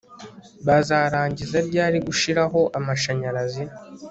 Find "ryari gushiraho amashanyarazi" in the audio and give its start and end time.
1.67-3.63